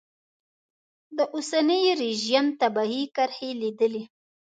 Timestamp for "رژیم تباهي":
2.01-3.03